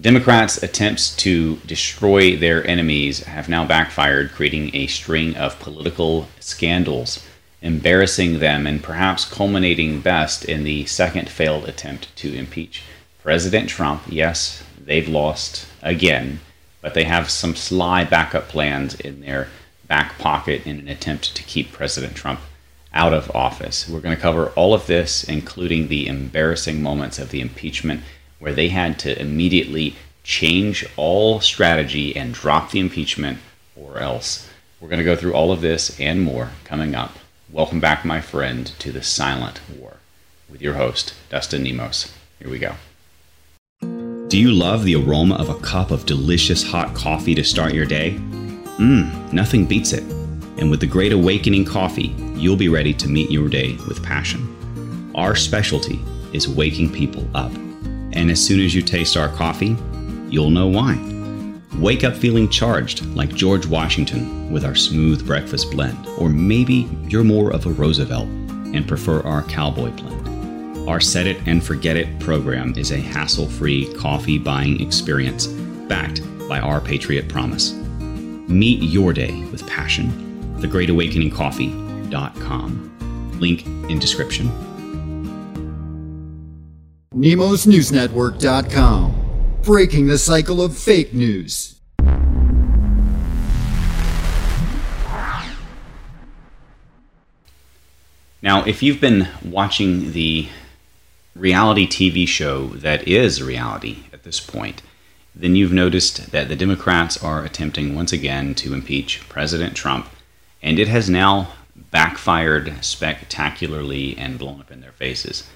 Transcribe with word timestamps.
Democrats' 0.00 0.62
attempts 0.62 1.14
to 1.16 1.56
destroy 1.66 2.36
their 2.36 2.64
enemies 2.68 3.24
have 3.24 3.48
now 3.48 3.66
backfired, 3.66 4.30
creating 4.30 4.70
a 4.72 4.86
string 4.86 5.34
of 5.36 5.58
political 5.58 6.28
scandals, 6.38 7.26
embarrassing 7.62 8.38
them 8.38 8.64
and 8.64 8.80
perhaps 8.80 9.24
culminating 9.24 10.00
best 10.00 10.44
in 10.44 10.62
the 10.62 10.86
second 10.86 11.28
failed 11.28 11.68
attempt 11.68 12.14
to 12.14 12.32
impeach 12.32 12.84
President 13.24 13.68
Trump. 13.68 14.02
Yes, 14.08 14.62
they've 14.80 15.08
lost 15.08 15.66
again, 15.82 16.38
but 16.80 16.94
they 16.94 17.02
have 17.02 17.28
some 17.28 17.56
sly 17.56 18.04
backup 18.04 18.46
plans 18.46 18.94
in 19.00 19.20
their 19.20 19.48
back 19.88 20.16
pocket 20.16 20.64
in 20.64 20.78
an 20.78 20.88
attempt 20.88 21.34
to 21.34 21.42
keep 21.42 21.72
President 21.72 22.14
Trump 22.14 22.38
out 22.94 23.12
of 23.12 23.34
office. 23.34 23.88
We're 23.88 24.00
going 24.00 24.14
to 24.14 24.22
cover 24.22 24.50
all 24.50 24.74
of 24.74 24.86
this, 24.86 25.24
including 25.24 25.88
the 25.88 26.06
embarrassing 26.06 26.80
moments 26.80 27.18
of 27.18 27.30
the 27.30 27.40
impeachment 27.40 28.02
where 28.38 28.52
they 28.52 28.68
had 28.68 28.98
to 29.00 29.20
immediately 29.20 29.96
change 30.22 30.86
all 30.96 31.40
strategy 31.40 32.16
and 32.16 32.34
drop 32.34 32.70
the 32.70 32.80
impeachment 32.80 33.38
or 33.74 33.98
else. 33.98 34.48
We're 34.80 34.88
going 34.88 34.98
to 34.98 35.04
go 35.04 35.16
through 35.16 35.34
all 35.34 35.50
of 35.50 35.60
this 35.60 35.98
and 35.98 36.20
more 36.20 36.50
coming 36.64 36.94
up. 36.94 37.16
Welcome 37.50 37.80
back, 37.80 38.04
my 38.04 38.20
friend, 38.20 38.66
to 38.78 38.92
the 38.92 39.02
Silent 39.02 39.60
War 39.76 39.96
with 40.48 40.62
your 40.62 40.74
host, 40.74 41.14
Dustin 41.30 41.62
Nemos. 41.62 42.12
Here 42.38 42.50
we 42.50 42.58
go. 42.58 42.74
Do 44.28 44.38
you 44.38 44.52
love 44.52 44.84
the 44.84 44.96
aroma 44.96 45.36
of 45.36 45.48
a 45.48 45.58
cup 45.60 45.90
of 45.90 46.04
delicious 46.04 46.62
hot 46.62 46.94
coffee 46.94 47.34
to 47.34 47.42
start 47.42 47.72
your 47.72 47.86
day? 47.86 48.16
Mmm, 48.76 49.32
nothing 49.32 49.64
beats 49.64 49.92
it. 49.92 50.02
And 50.58 50.70
with 50.70 50.80
the 50.80 50.86
Great 50.86 51.12
Awakening 51.12 51.64
coffee, 51.64 52.14
you'll 52.34 52.56
be 52.56 52.68
ready 52.68 52.92
to 52.92 53.08
meet 53.08 53.30
your 53.30 53.48
day 53.48 53.76
with 53.88 54.02
passion. 54.02 55.12
Our 55.14 55.34
specialty 55.34 56.00
is 56.34 56.46
waking 56.46 56.92
people 56.92 57.26
up 57.34 57.52
and 58.12 58.30
as 58.30 58.44
soon 58.44 58.60
as 58.60 58.74
you 58.74 58.82
taste 58.82 59.16
our 59.16 59.28
coffee, 59.28 59.76
you'll 60.28 60.50
know 60.50 60.66
why. 60.66 60.98
Wake 61.78 62.04
up 62.04 62.14
feeling 62.14 62.48
charged 62.48 63.04
like 63.14 63.34
George 63.34 63.66
Washington 63.66 64.50
with 64.50 64.64
our 64.64 64.74
smooth 64.74 65.26
breakfast 65.26 65.70
blend, 65.70 66.06
or 66.18 66.28
maybe 66.28 66.88
you're 67.08 67.24
more 67.24 67.52
of 67.52 67.66
a 67.66 67.70
Roosevelt 67.70 68.26
and 68.26 68.88
prefer 68.88 69.20
our 69.20 69.42
cowboy 69.44 69.90
blend. 69.90 70.88
Our 70.88 71.00
Set 71.00 71.26
It 71.26 71.36
and 71.46 71.62
Forget 71.62 71.96
It 71.96 72.18
program 72.18 72.74
is 72.76 72.92
a 72.92 72.98
hassle 72.98 73.46
free 73.46 73.92
coffee 73.94 74.38
buying 74.38 74.80
experience 74.80 75.46
backed 75.46 76.22
by 76.48 76.60
our 76.60 76.80
Patriot 76.80 77.28
Promise. 77.28 77.74
Meet 77.74 78.82
your 78.82 79.12
day 79.12 79.44
with 79.52 79.66
passion. 79.66 80.10
TheGreatAwakeningCoffee.com. 80.60 83.38
Link 83.38 83.66
in 83.90 83.98
description. 83.98 84.67
NemosNewsNetwork.com. 87.18 89.14
Breaking 89.62 90.06
the 90.06 90.18
cycle 90.18 90.62
of 90.62 90.78
fake 90.78 91.12
news. 91.12 91.74
Now, 98.40 98.64
if 98.64 98.84
you've 98.84 99.00
been 99.00 99.26
watching 99.44 100.12
the 100.12 100.48
reality 101.34 101.88
TV 101.88 102.28
show 102.28 102.68
that 102.68 103.08
is 103.08 103.42
reality 103.42 104.04
at 104.12 104.22
this 104.22 104.38
point, 104.38 104.80
then 105.34 105.56
you've 105.56 105.72
noticed 105.72 106.30
that 106.30 106.46
the 106.48 106.54
Democrats 106.54 107.20
are 107.22 107.44
attempting 107.44 107.96
once 107.96 108.12
again 108.12 108.54
to 108.54 108.72
impeach 108.72 109.28
President 109.28 109.74
Trump, 109.74 110.08
and 110.62 110.78
it 110.78 110.86
has 110.86 111.10
now 111.10 111.48
backfired 111.74 112.84
spectacularly 112.84 114.16
and 114.16 114.38
blown 114.38 114.60
up 114.60 114.70
in 114.70 114.82
their 114.82 114.92
faces. 114.92 115.48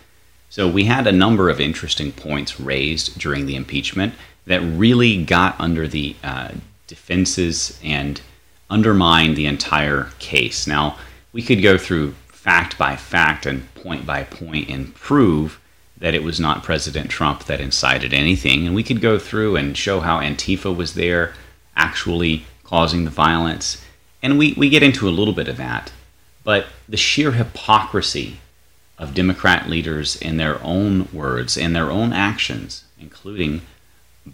So 0.52 0.68
we 0.68 0.84
had 0.84 1.06
a 1.06 1.12
number 1.12 1.48
of 1.48 1.62
interesting 1.62 2.12
points 2.12 2.60
raised 2.60 3.18
during 3.18 3.46
the 3.46 3.56
impeachment 3.56 4.12
that 4.44 4.60
really 4.60 5.24
got 5.24 5.58
under 5.58 5.88
the 5.88 6.14
uh, 6.22 6.50
defenses 6.86 7.80
and 7.82 8.20
undermined 8.68 9.34
the 9.34 9.46
entire 9.46 10.10
case. 10.18 10.66
Now, 10.66 10.98
we 11.32 11.40
could 11.40 11.62
go 11.62 11.78
through 11.78 12.12
fact 12.28 12.76
by 12.76 12.96
fact 12.96 13.46
and 13.46 13.74
point 13.76 14.04
by 14.04 14.24
point 14.24 14.68
and 14.68 14.94
prove 14.94 15.58
that 15.96 16.14
it 16.14 16.22
was 16.22 16.38
not 16.38 16.62
President 16.62 17.08
Trump 17.08 17.44
that 17.44 17.62
incited 17.62 18.12
anything. 18.12 18.66
And 18.66 18.74
we 18.74 18.82
could 18.82 19.00
go 19.00 19.18
through 19.18 19.56
and 19.56 19.74
show 19.74 20.00
how 20.00 20.20
Antifa 20.20 20.76
was 20.76 20.92
there 20.92 21.32
actually 21.76 22.44
causing 22.62 23.06
the 23.06 23.10
violence. 23.10 23.82
And 24.22 24.36
we, 24.36 24.52
we 24.52 24.68
get 24.68 24.82
into 24.82 25.08
a 25.08 25.16
little 25.16 25.32
bit 25.32 25.48
of 25.48 25.56
that. 25.56 25.92
But 26.44 26.66
the 26.86 26.98
sheer 26.98 27.32
hypocrisy 27.32 28.36
of 29.02 29.14
Democrat 29.14 29.68
leaders 29.68 30.14
in 30.14 30.36
their 30.36 30.62
own 30.62 31.08
words 31.12 31.58
and 31.58 31.74
their 31.74 31.90
own 31.90 32.12
actions, 32.12 32.84
including 33.00 33.60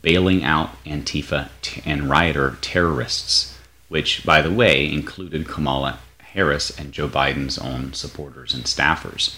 bailing 0.03 0.45
out 0.45 0.71
Antifa 0.85 1.49
and 1.87 2.11
rioter 2.11 2.59
terrorists, 2.61 3.57
which, 3.89 4.27
by 4.27 4.43
the 4.43 4.53
way, 4.53 4.87
included 4.93 5.49
Kamala 5.49 5.99
Harris 6.19 6.71
and 6.79 6.93
Joe 6.93 7.09
Biden's 7.09 7.57
own 7.57 7.95
supporters 7.95 8.53
and 8.53 8.65
staffers. 8.65 9.37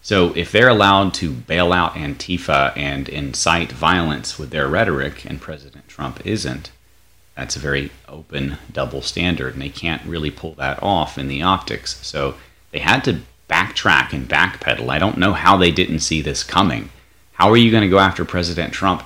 So, 0.00 0.32
if 0.34 0.50
they're 0.50 0.68
allowed 0.68 1.12
to 1.14 1.30
bail 1.30 1.70
out 1.70 1.94
Antifa 1.94 2.74
and 2.74 3.06
incite 3.08 3.70
violence 3.70 4.38
with 4.38 4.48
their 4.48 4.66
rhetoric, 4.66 5.26
and 5.26 5.40
President 5.40 5.88
Trump 5.88 6.26
isn't, 6.26 6.70
that's 7.36 7.56
a 7.56 7.60
very 7.60 7.90
open 8.08 8.56
double 8.72 9.02
standard, 9.02 9.52
and 9.52 9.62
they 9.62 9.68
can't 9.68 10.04
really 10.06 10.30
pull 10.30 10.54
that 10.54 10.82
off 10.82 11.18
in 11.18 11.28
the 11.28 11.42
optics. 11.42 12.06
So, 12.06 12.36
they 12.70 12.78
had 12.78 13.04
to 13.04 13.20
backtrack 13.48 14.12
and 14.12 14.28
backpedal. 14.28 14.88
I 14.88 14.98
don't 14.98 15.18
know 15.18 15.32
how 15.32 15.56
they 15.56 15.70
didn't 15.70 16.00
see 16.00 16.20
this 16.20 16.42
coming. 16.42 16.90
How 17.32 17.50
are 17.50 17.56
you 17.56 17.70
going 17.70 17.82
to 17.82 17.88
go 17.88 17.98
after 17.98 18.24
President 18.24 18.72
Trump 18.72 19.04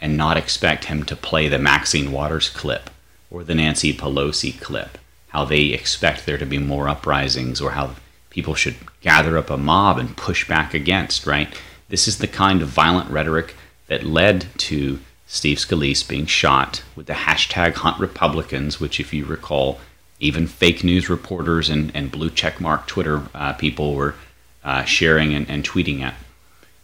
and 0.00 0.16
not 0.16 0.36
expect 0.36 0.84
him 0.84 1.04
to 1.04 1.16
play 1.16 1.48
the 1.48 1.58
Maxine 1.58 2.12
Waters 2.12 2.48
clip 2.48 2.90
or 3.30 3.44
the 3.44 3.54
Nancy 3.54 3.92
Pelosi 3.92 4.60
clip? 4.60 4.98
How 5.28 5.44
they 5.44 5.66
expect 5.66 6.26
there 6.26 6.38
to 6.38 6.46
be 6.46 6.58
more 6.58 6.88
uprisings 6.88 7.60
or 7.60 7.72
how 7.72 7.96
people 8.30 8.54
should 8.54 8.76
gather 9.00 9.36
up 9.38 9.50
a 9.50 9.56
mob 9.56 9.98
and 9.98 10.16
push 10.16 10.46
back 10.46 10.74
against, 10.74 11.26
right? 11.26 11.52
This 11.88 12.06
is 12.06 12.18
the 12.18 12.28
kind 12.28 12.62
of 12.62 12.68
violent 12.68 13.10
rhetoric 13.10 13.54
that 13.88 14.04
led 14.04 14.46
to 14.58 15.00
Steve 15.26 15.58
Scalise 15.58 16.06
being 16.06 16.26
shot 16.26 16.82
with 16.96 17.06
the 17.06 17.12
hashtag 17.12 17.74
Hunt 17.74 18.00
Republicans, 18.00 18.80
which, 18.80 19.00
if 19.00 19.12
you 19.12 19.24
recall, 19.24 19.80
even 20.20 20.46
fake 20.46 20.84
news 20.84 21.08
reporters 21.08 21.70
and, 21.70 21.90
and 21.94 22.12
blue 22.12 22.30
checkmark 22.30 22.86
Twitter 22.86 23.22
uh, 23.34 23.54
people 23.54 23.94
were 23.94 24.14
uh, 24.62 24.84
sharing 24.84 25.34
and, 25.34 25.48
and 25.48 25.64
tweeting 25.64 26.02
at. 26.02 26.14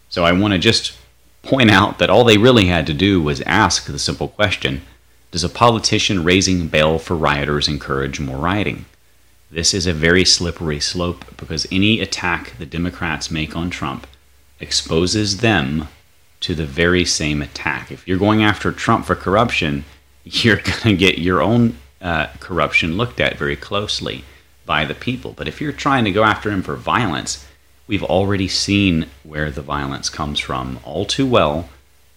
So 0.08 0.24
I 0.24 0.32
want 0.32 0.52
to 0.52 0.58
just 0.58 0.97
point 1.42 1.70
out 1.70 1.98
that 1.98 2.10
all 2.10 2.24
they 2.24 2.38
really 2.38 2.66
had 2.66 2.86
to 2.86 2.94
do 2.94 3.22
was 3.22 3.41
ask 3.42 3.86
the 3.86 3.98
simple 3.98 4.28
question 4.28 4.82
Does 5.30 5.44
a 5.44 5.48
politician 5.48 6.24
raising 6.24 6.69
bail 6.69 6.98
for 6.98 7.14
rioters 7.14 7.69
encourage 7.69 8.19
more 8.19 8.38
rioting? 8.38 8.86
This 9.50 9.74
is 9.74 9.86
a 9.86 9.92
very 9.92 10.24
slippery 10.24 10.80
slope 10.80 11.24
because 11.36 11.66
any 11.70 12.00
attack 12.00 12.56
the 12.58 12.66
Democrats 12.66 13.30
make 13.30 13.54
on 13.54 13.70
Trump 13.70 14.06
exposes 14.58 15.38
them 15.38 15.88
to 16.41 16.54
the 16.54 16.66
very 16.66 17.04
same 17.04 17.42
attack. 17.42 17.92
If 17.92 18.06
you're 18.08 18.18
going 18.18 18.42
after 18.42 18.72
Trump 18.72 19.06
for 19.06 19.14
corruption, 19.14 19.84
you're 20.24 20.56
going 20.56 20.80
to 20.82 20.97
get 20.97 21.18
your 21.18 21.42
own 21.42 21.76
uh, 22.06 22.28
corruption 22.38 22.96
looked 22.96 23.18
at 23.18 23.36
very 23.36 23.56
closely 23.56 24.24
by 24.64 24.84
the 24.84 24.94
people. 24.94 25.32
But 25.32 25.48
if 25.48 25.60
you're 25.60 25.72
trying 25.72 26.04
to 26.04 26.12
go 26.12 26.22
after 26.22 26.52
him 26.52 26.62
for 26.62 26.76
violence, 26.76 27.44
we've 27.88 28.04
already 28.04 28.46
seen 28.46 29.06
where 29.24 29.50
the 29.50 29.60
violence 29.60 30.08
comes 30.08 30.38
from 30.38 30.78
all 30.84 31.04
too 31.04 31.26
well 31.26 31.68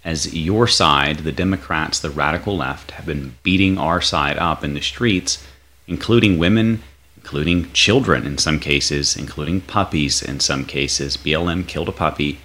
as 0.05 0.33
your 0.33 0.67
side, 0.67 1.19
the 1.19 1.31
Democrats, 1.31 2.00
the 2.00 2.11
radical 2.11 2.55
left, 2.55 2.91
have 2.91 3.05
been 3.07 3.35
beating 3.41 3.79
our 3.79 4.00
side 4.00 4.38
up 4.38 4.63
in 4.63 4.75
the 4.75 4.81
streets, 4.81 5.44
including 5.88 6.38
women, 6.38 6.83
including 7.17 7.71
children 7.73 8.27
in 8.27 8.38
some 8.38 8.59
cases, 8.59 9.17
including 9.17 9.59
puppies 9.59 10.21
in 10.21 10.39
some 10.39 10.66
cases. 10.66 11.17
BLM 11.17 11.67
killed 11.67 11.89
a 11.89 11.94
puppy. 11.94 12.39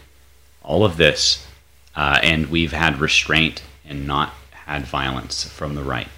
All 0.63 0.83
of 0.83 0.97
this. 0.97 1.47
Uh, 1.95 2.19
and 2.23 2.47
we've 2.47 2.73
had 2.73 3.01
restraint 3.01 3.63
and 3.87 4.07
not 4.07 4.31
had 4.67 4.87
violence 4.87 5.45
from 5.45 5.75
the 5.75 5.85
right 5.85 6.09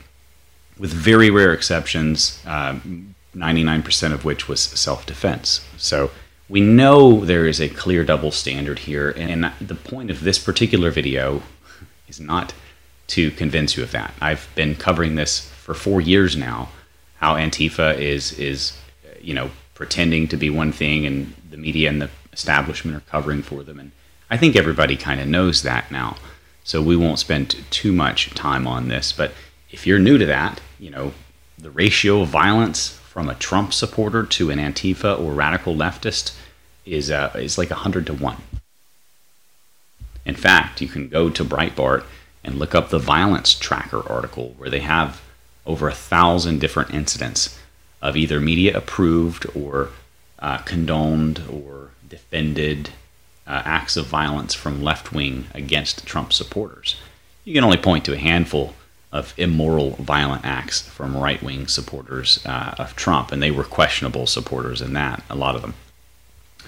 with 0.78 0.92
very 0.92 1.30
rare 1.30 1.52
exceptions, 1.52 2.42
uh, 2.46 2.78
99% 3.34 4.12
of 4.12 4.24
which 4.24 4.48
was 4.48 4.60
self 4.60 5.06
defense. 5.06 5.66
So 5.76 6.10
we 6.48 6.60
know 6.60 7.24
there 7.24 7.46
is 7.46 7.60
a 7.60 7.68
clear 7.68 8.04
double 8.04 8.30
standard 8.30 8.80
here, 8.80 9.10
and 9.16 9.50
the 9.60 9.74
point 9.74 10.10
of 10.10 10.20
this 10.20 10.38
particular 10.38 10.90
video 10.90 11.42
is 12.08 12.20
not 12.20 12.54
to 13.08 13.30
convince 13.32 13.76
you 13.76 13.82
of 13.82 13.92
that. 13.92 14.14
I've 14.20 14.48
been 14.54 14.74
covering 14.74 15.14
this 15.14 15.48
for 15.50 15.74
four 15.74 16.00
years 16.00 16.36
now. 16.36 16.68
How 17.16 17.34
Antifa 17.36 17.98
is 17.98 18.32
is 18.38 18.78
you 19.20 19.34
know 19.34 19.50
pretending 19.74 20.28
to 20.28 20.36
be 20.36 20.50
one 20.50 20.72
thing, 20.72 21.06
and 21.06 21.34
the 21.50 21.56
media 21.56 21.88
and 21.88 22.00
the 22.00 22.10
establishment 22.32 22.96
are 22.96 23.10
covering 23.10 23.42
for 23.42 23.62
them, 23.62 23.80
and 23.80 23.92
I 24.30 24.36
think 24.36 24.56
everybody 24.56 24.96
kind 24.96 25.20
of 25.20 25.26
knows 25.26 25.62
that 25.62 25.90
now. 25.90 26.16
So 26.64 26.82
we 26.82 26.96
won't 26.96 27.20
spend 27.20 27.56
too 27.70 27.92
much 27.92 28.34
time 28.34 28.66
on 28.66 28.88
this, 28.88 29.12
but 29.12 29.32
if 29.70 29.86
you're 29.86 30.00
new 30.00 30.18
to 30.18 30.26
that, 30.26 30.60
you 30.78 30.90
know, 30.90 31.12
the 31.58 31.70
ratio 31.70 32.22
of 32.22 32.28
violence 32.28 32.88
from 32.88 33.28
a 33.28 33.34
Trump 33.34 33.72
supporter 33.72 34.24
to 34.24 34.50
an 34.50 34.58
Antifa 34.58 35.18
or 35.18 35.32
radical 35.32 35.74
leftist 35.74 36.36
is 36.84 37.10
uh, 37.10 37.32
is 37.34 37.58
like 37.58 37.70
100 37.70 38.06
to 38.06 38.14
1. 38.14 38.36
In 40.24 40.34
fact, 40.34 40.80
you 40.80 40.88
can 40.88 41.08
go 41.08 41.30
to 41.30 41.44
Breitbart 41.44 42.04
and 42.44 42.58
look 42.58 42.74
up 42.74 42.90
the 42.90 42.98
violence 42.98 43.54
tracker 43.54 44.06
article 44.10 44.54
where 44.58 44.70
they 44.70 44.80
have 44.80 45.22
over 45.64 45.88
a 45.88 45.94
thousand 45.94 46.60
different 46.60 46.92
incidents 46.92 47.58
of 48.02 48.16
either 48.16 48.40
media 48.40 48.76
approved 48.76 49.46
or 49.56 49.90
uh, 50.38 50.58
condoned 50.58 51.42
or 51.50 51.90
defended 52.08 52.90
uh, 53.46 53.62
acts 53.64 53.96
of 53.96 54.06
violence 54.06 54.54
from 54.54 54.82
left 54.82 55.12
wing 55.12 55.46
against 55.54 56.06
Trump 56.06 56.32
supporters. 56.32 56.96
You 57.44 57.54
can 57.54 57.64
only 57.64 57.76
point 57.76 58.04
to 58.04 58.12
a 58.12 58.18
handful 58.18 58.74
of 59.16 59.34
immoral, 59.36 59.90
violent 59.92 60.44
acts 60.44 60.82
from 60.82 61.16
right 61.16 61.42
wing 61.42 61.66
supporters 61.66 62.44
uh, 62.46 62.74
of 62.78 62.94
Trump, 62.96 63.32
and 63.32 63.42
they 63.42 63.50
were 63.50 63.64
questionable 63.64 64.26
supporters 64.26 64.80
in 64.80 64.92
that, 64.92 65.22
a 65.30 65.34
lot 65.34 65.56
of 65.56 65.62
them. 65.62 65.74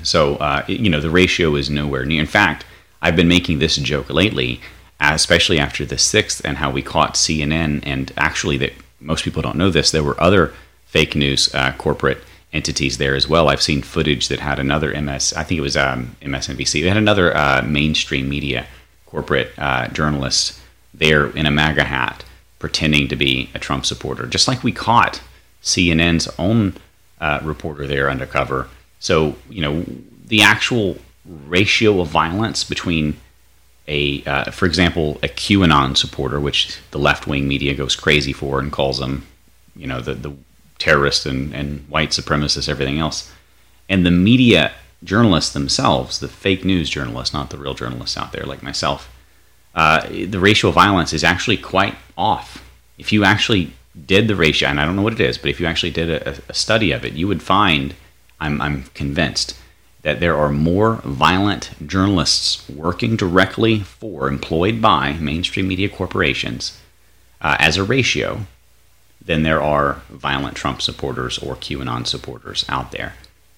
So, 0.02 0.36
uh, 0.36 0.64
you 0.66 0.88
know, 0.90 1.00
the 1.00 1.10
ratio 1.10 1.56
is 1.56 1.68
nowhere 1.68 2.04
near. 2.04 2.20
In 2.20 2.26
fact, 2.26 2.64
I've 3.02 3.16
been 3.16 3.28
making 3.28 3.58
this 3.58 3.76
joke 3.76 4.10
lately, 4.10 4.60
especially 5.00 5.58
after 5.58 5.84
the 5.84 5.98
sixth 5.98 6.40
and 6.44 6.56
how 6.56 6.70
we 6.70 6.82
caught 6.82 7.14
CNN. 7.14 7.82
And 7.84 8.12
actually, 8.16 8.56
that 8.58 8.72
most 9.00 9.24
people 9.24 9.42
don't 9.42 9.56
know 9.56 9.70
this, 9.70 9.90
there 9.90 10.02
were 10.02 10.20
other 10.20 10.52
fake 10.86 11.14
news 11.14 11.54
uh, 11.54 11.72
corporate 11.78 12.18
entities 12.52 12.98
there 12.98 13.14
as 13.14 13.28
well. 13.28 13.48
I've 13.48 13.62
seen 13.62 13.82
footage 13.82 14.28
that 14.28 14.40
had 14.40 14.58
another 14.58 14.98
MS, 15.00 15.34
I 15.34 15.44
think 15.44 15.58
it 15.58 15.62
was 15.62 15.76
um, 15.76 16.16
MSNBC, 16.22 16.82
they 16.82 16.88
had 16.88 16.96
another 16.96 17.36
uh, 17.36 17.62
mainstream 17.62 18.28
media 18.28 18.66
corporate 19.06 19.52
uh, 19.58 19.88
journalist 19.88 20.58
there 20.94 21.26
in 21.28 21.46
a 21.46 21.50
MAGA 21.50 21.84
hat 21.84 22.24
pretending 22.58 23.08
to 23.08 23.16
be 23.16 23.50
a 23.54 23.58
Trump 23.58 23.86
supporter, 23.86 24.26
just 24.26 24.48
like 24.48 24.62
we 24.62 24.72
caught 24.72 25.20
CNN's 25.62 26.28
own 26.38 26.74
uh, 27.20 27.40
reporter 27.42 27.86
there 27.86 28.10
undercover. 28.10 28.68
So, 29.00 29.36
you 29.48 29.62
know, 29.62 29.84
the 30.26 30.42
actual 30.42 30.98
ratio 31.24 32.00
of 32.00 32.08
violence 32.08 32.64
between 32.64 33.16
a, 33.86 34.22
uh, 34.24 34.50
for 34.50 34.66
example, 34.66 35.18
a 35.22 35.28
QAnon 35.28 35.96
supporter, 35.96 36.38
which 36.38 36.78
the 36.90 36.98
left 36.98 37.26
wing 37.26 37.48
media 37.48 37.74
goes 37.74 37.96
crazy 37.96 38.32
for 38.32 38.60
and 38.60 38.70
calls 38.70 38.98
them, 38.98 39.26
you 39.74 39.86
know, 39.86 40.00
the, 40.00 40.14
the 40.14 40.32
terrorists 40.78 41.26
and, 41.26 41.54
and 41.54 41.88
white 41.88 42.10
supremacists, 42.10 42.68
everything 42.68 42.98
else. 42.98 43.32
And 43.88 44.04
the 44.04 44.10
media 44.10 44.72
journalists 45.02 45.52
themselves, 45.52 46.18
the 46.18 46.28
fake 46.28 46.64
news 46.64 46.90
journalists, 46.90 47.32
not 47.32 47.50
the 47.50 47.56
real 47.56 47.74
journalists 47.74 48.16
out 48.16 48.32
there 48.32 48.44
like 48.44 48.62
myself, 48.62 49.08
uh, 49.74 50.06
the 50.08 50.38
of 50.64 50.74
violence 50.74 51.12
is 51.12 51.24
actually 51.24 51.56
quite 51.56 51.94
off. 52.16 52.64
If 52.98 53.12
you 53.12 53.24
actually 53.24 53.72
did 54.06 54.28
the 54.28 54.36
ratio, 54.36 54.68
and 54.68 54.80
I 54.80 54.84
don't 54.84 54.96
know 54.96 55.02
what 55.02 55.12
it 55.12 55.20
is, 55.20 55.38
but 55.38 55.50
if 55.50 55.60
you 55.60 55.66
actually 55.66 55.90
did 55.90 56.10
a, 56.10 56.38
a 56.48 56.54
study 56.54 56.92
of 56.92 57.04
it, 57.04 57.14
you 57.14 57.28
would 57.28 57.42
find, 57.42 57.94
I'm, 58.40 58.60
I'm 58.60 58.84
convinced, 58.94 59.56
that 60.02 60.20
there 60.20 60.36
are 60.36 60.50
more 60.50 60.96
violent 61.04 61.70
journalists 61.86 62.68
working 62.68 63.16
directly 63.16 63.80
for, 63.80 64.28
employed 64.28 64.80
by 64.80 65.14
mainstream 65.14 65.68
media 65.68 65.88
corporations 65.88 66.80
uh, 67.40 67.56
as 67.58 67.76
a 67.76 67.84
ratio 67.84 68.46
than 69.24 69.42
there 69.42 69.62
are 69.62 70.00
violent 70.08 70.56
Trump 70.56 70.80
supporters 70.80 71.38
or 71.38 71.54
QAnon 71.56 72.06
supporters 72.06 72.64
out 72.68 72.92
there. 72.92 73.14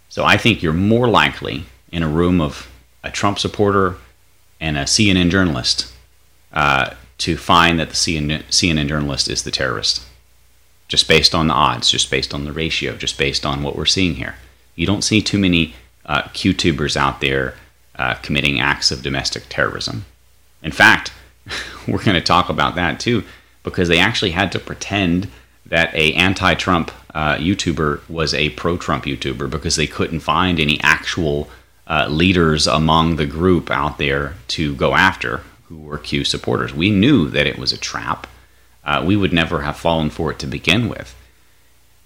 So 0.08 0.24
I 0.24 0.36
think 0.36 0.62
you're 0.62 0.72
more 0.72 1.08
likely 1.08 1.64
in 1.92 2.02
a 2.02 2.08
room 2.08 2.40
of 2.40 2.68
a 3.04 3.10
Trump 3.10 3.38
supporter 3.38 3.96
and 4.60 4.76
a 4.76 4.84
CNN 4.84 5.30
journalist 5.30 5.92
uh, 6.52 6.94
to 7.18 7.36
find 7.36 7.78
that 7.78 7.90
the 7.90 7.94
CNN, 7.94 8.42
CNN 8.44 8.88
journalist 8.88 9.28
is 9.28 9.42
the 9.42 9.50
terrorist, 9.50 10.02
just 10.88 11.06
based 11.06 11.34
on 11.34 11.46
the 11.46 11.54
odds, 11.54 11.90
just 11.90 12.10
based 12.10 12.32
on 12.32 12.44
the 12.44 12.52
ratio, 12.52 12.96
just 12.96 13.18
based 13.18 13.44
on 13.44 13.62
what 13.62 13.76
we're 13.76 13.86
seeing 13.86 14.14
here. 14.14 14.36
You 14.74 14.86
don't 14.86 15.04
see 15.04 15.20
too 15.20 15.38
many 15.38 15.74
uh, 16.06 16.22
QTubers 16.22 16.96
out 16.96 17.20
there 17.20 17.54
uh, 17.96 18.14
committing 18.14 18.58
acts 18.58 18.90
of 18.90 19.02
domestic 19.02 19.44
terrorism. 19.48 20.06
In 20.62 20.72
fact, 20.72 21.12
we're 21.86 22.02
going 22.02 22.14
to 22.14 22.20
talk 22.20 22.48
about 22.48 22.74
that 22.76 22.98
too, 22.98 23.24
because 23.62 23.88
they 23.88 23.98
actually 23.98 24.30
had 24.30 24.50
to 24.52 24.58
pretend 24.58 25.28
that 25.66 25.94
a 25.94 26.14
anti-Trump 26.14 26.90
uh, 27.14 27.36
YouTuber 27.36 28.08
was 28.08 28.32
a 28.34 28.50
pro-Trump 28.50 29.04
YouTuber 29.04 29.50
because 29.50 29.76
they 29.76 29.86
couldn't 29.86 30.20
find 30.20 30.58
any 30.58 30.80
actual 30.82 31.50
uh, 31.86 32.06
leaders 32.08 32.66
among 32.66 33.16
the 33.16 33.26
group 33.26 33.70
out 33.70 33.98
there 33.98 34.34
to 34.48 34.74
go 34.76 34.94
after 34.94 35.42
who 35.70 35.78
were 35.78 35.98
Q 35.98 36.24
supporters. 36.24 36.74
We 36.74 36.90
knew 36.90 37.30
that 37.30 37.46
it 37.46 37.56
was 37.56 37.72
a 37.72 37.78
trap. 37.78 38.26
Uh, 38.84 39.02
we 39.06 39.16
would 39.16 39.32
never 39.32 39.62
have 39.62 39.76
fallen 39.76 40.10
for 40.10 40.32
it 40.32 40.38
to 40.40 40.46
begin 40.46 40.88
with. 40.88 41.14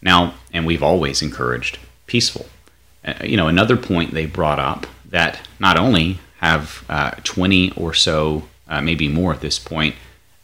Now, 0.02 0.34
and 0.52 0.66
we've 0.66 0.82
always 0.82 1.22
encouraged 1.22 1.78
peaceful. 2.06 2.46
Uh, 3.04 3.14
you 3.24 3.38
know, 3.38 3.48
another 3.48 3.76
point 3.76 4.12
they 4.12 4.26
brought 4.26 4.58
up 4.58 4.86
that 5.08 5.40
not 5.58 5.78
only 5.78 6.18
have 6.40 6.84
uh, 6.90 7.12
20 7.24 7.72
or 7.72 7.94
so, 7.94 8.44
uh, 8.68 8.82
maybe 8.82 9.08
more 9.08 9.32
at 9.32 9.40
this 9.40 9.58
point, 9.58 9.94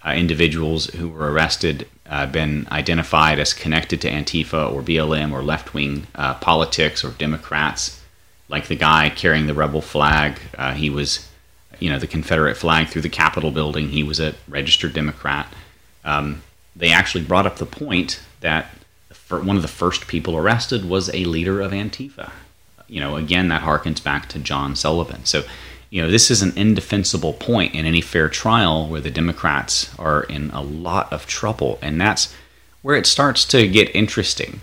uh, 0.05 0.13
individuals 0.13 0.87
who 0.87 1.11
were 1.11 1.31
arrested 1.31 1.87
uh, 2.09 2.27
been 2.27 2.67
identified 2.73 3.39
as 3.39 3.53
connected 3.53 4.01
to 4.01 4.11
Antifa 4.11 4.73
or 4.73 4.83
BLM 4.83 5.31
or 5.31 5.43
left 5.43 5.75
wing 5.75 6.07
politics 6.41 7.05
or 7.05 7.11
Democrats, 7.11 8.01
like 8.49 8.67
the 8.67 8.77
guy 8.77 9.11
carrying 9.11 9.47
the 9.47 9.55
rebel 9.55 9.83
flag. 9.83 10.39
He 10.75 10.89
was, 10.89 11.30
you 11.81 11.91
know, 11.91 11.99
the 11.99 12.07
Confederate 12.07 12.57
flag 12.57 12.89
through 12.89 13.03
the 13.03 13.09
Capitol 13.09 13.51
building. 13.51 13.89
He 13.89 14.03
was 14.03 14.21
a 14.21 14.35
registered 14.49 14.93
Democrat. 14.93 15.53
Um, 16.05 16.43
they 16.77 16.93
actually 16.93 17.25
brought 17.25 17.47
up 17.47 17.57
the 17.57 17.67
point 17.67 18.21
that 18.41 18.67
one 19.29 19.57
of 19.57 19.63
the 19.63 19.69
first 19.69 20.07
people 20.07 20.37
arrested 20.37 20.89
was 20.89 21.13
a 21.15 21.25
leader 21.25 21.61
of 21.61 21.73
Antifa. 21.73 22.31
You 22.89 23.01
know, 23.01 23.17
again, 23.17 23.49
that 23.49 23.63
harkens 23.63 24.03
back 24.03 24.29
to 24.31 24.39
John 24.39 24.75
Sullivan. 24.75 25.25
So 25.25 25.45
you 25.91 26.01
know, 26.01 26.09
this 26.09 26.31
is 26.31 26.41
an 26.41 26.53
indefensible 26.57 27.33
point 27.33 27.75
in 27.75 27.85
any 27.85 28.01
fair 28.01 28.29
trial 28.29 28.87
where 28.87 29.01
the 29.01 29.11
Democrats 29.11 29.93
are 29.99 30.23
in 30.23 30.51
a 30.51 30.63
lot 30.63 31.13
of 31.13 31.27
trouble. 31.27 31.79
And 31.83 32.01
that's 32.01 32.33
where 32.83 32.97
it 32.97 33.07
starts 33.07 33.45
to 33.47 33.69
get 33.69 33.95
interesting, 33.95 34.61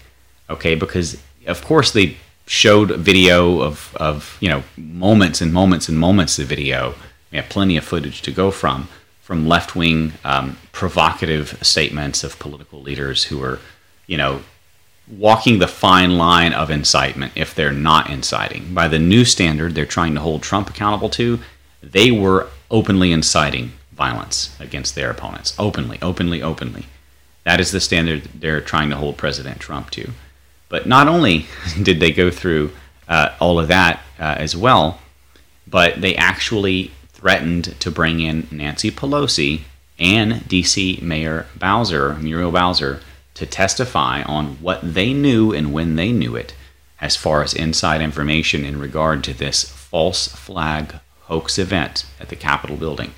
okay? 0.49 0.73
Because, 0.73 1.21
of 1.45 1.63
course, 1.65 1.91
they 1.91 2.15
showed 2.45 2.91
a 2.91 2.97
video 2.97 3.61
of, 3.61 3.95
of 3.99 4.37
you 4.39 4.47
know, 4.47 4.63
moments 4.77 5.41
and 5.41 5.51
moments 5.51 5.89
and 5.89 5.99
moments 5.99 6.39
of 6.39 6.47
video. 6.47 6.95
We 7.31 7.37
have 7.37 7.49
plenty 7.49 7.77
of 7.77 7.83
footage 7.83 8.21
to 8.23 8.31
go 8.31 8.51
from, 8.51 8.87
from 9.21 9.47
left 9.47 9.75
wing 9.75 10.13
um, 10.23 10.57
provocative 10.71 11.57
statements 11.61 12.23
of 12.23 12.39
political 12.39 12.81
leaders 12.81 13.25
who 13.25 13.43
are, 13.43 13.59
you 14.05 14.17
know, 14.17 14.41
walking 15.09 15.59
the 15.59 15.67
fine 15.67 16.17
line 16.17 16.53
of 16.53 16.69
incitement 16.69 17.31
if 17.35 17.55
they're 17.55 17.71
not 17.71 18.09
inciting. 18.09 18.73
By 18.73 18.87
the 18.87 18.99
new 18.99 19.25
standard 19.25 19.75
they're 19.75 19.85
trying 19.85 20.13
to 20.15 20.19
hold 20.19 20.43
Trump 20.43 20.69
accountable 20.69 21.09
to, 21.11 21.39
they 21.81 22.11
were 22.11 22.47
openly 22.69 23.11
inciting 23.11 23.71
violence 23.93 24.55
against 24.59 24.95
their 24.95 25.09
opponents. 25.09 25.55
Openly, 25.57 25.97
openly, 26.01 26.41
openly. 26.41 26.85
That 27.43 27.59
is 27.59 27.71
the 27.71 27.79
standard 27.79 28.23
they're 28.35 28.61
trying 28.61 28.89
to 28.89 28.97
hold 28.97 29.17
President 29.17 29.59
Trump 29.59 29.89
to. 29.91 30.11
But 30.69 30.85
not 30.85 31.07
only 31.07 31.47
did 31.81 31.99
they 31.99 32.11
go 32.11 32.29
through 32.29 32.71
uh, 33.07 33.35
all 33.39 33.59
of 33.59 33.69
that 33.69 34.01
uh, 34.19 34.35
as 34.37 34.55
well, 34.55 34.99
but 35.65 36.01
they 36.01 36.15
actually 36.15 36.91
threatened 37.17 37.79
to 37.79 37.89
bring 37.89 38.19
in 38.19 38.47
Nancy 38.51 38.91
Pelosi 38.91 39.61
and 39.97 40.33
DC 40.43 41.01
Mayor 41.01 41.47
Bowser, 41.57 42.13
Muriel 42.15 42.51
Bowser, 42.51 43.01
to 43.33 43.45
testify 43.47 44.21
on 44.21 44.57
what 44.61 44.79
they 44.83 45.13
knew 45.13 45.51
and 45.51 45.73
when 45.73 45.95
they 45.95 46.11
knew 46.11 46.35
it 46.35 46.53
as 47.01 47.15
far 47.15 47.41
as 47.41 47.55
inside 47.55 48.01
information 48.01 48.63
in 48.63 48.79
regard 48.79 49.23
to 49.23 49.33
this 49.33 49.63
false 49.63 50.27
flag 50.27 50.93
hoax 51.21 51.57
event 51.57 52.05
at 52.19 52.29
the 52.29 52.35
Capitol 52.35 52.77
building. 52.77 53.13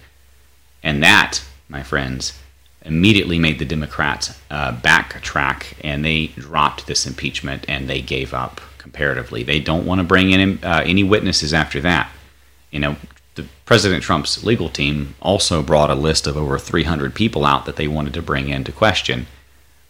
And 0.82 1.04
that, 1.04 1.44
my 1.68 1.84
friends, 1.84 2.40
immediately 2.86 3.38
made 3.38 3.60
the 3.60 3.66
Democrats 3.66 4.40
uh, 4.50 4.72
backtrack 4.74 5.74
and 5.84 6.06
they 6.06 6.28
dropped 6.28 6.88
this 6.88 7.06
impeachment 7.06 7.66
and 7.68 7.90
they 7.90 8.02
gave 8.02 8.34
up 8.34 8.62
comparatively. 8.78 9.44
They 9.44 9.60
don't 9.60 9.86
want 9.86 10.00
to 10.00 10.08
bring 10.08 10.32
in 10.32 10.60
uh, 10.64 10.84
any 10.86 11.04
witnesses 11.04 11.54
after 11.54 11.82
that. 11.82 12.10
You 12.72 12.80
know, 12.80 12.96
the, 13.42 13.48
President 13.66 14.04
Trump's 14.04 14.44
legal 14.44 14.70
team 14.70 15.16
also 15.22 15.62
brought 15.62 15.90
a 15.90 15.96
list 15.96 16.28
of 16.28 16.38
over 16.38 16.58
300 16.58 17.14
people 17.14 17.46
out 17.46 17.66
that 17.66 17.76
they 17.76 17.88
wanted 17.88 18.14
to 18.14 18.22
bring 18.22 18.50
in 18.50 18.64
to 18.64 18.72
question 18.72 19.28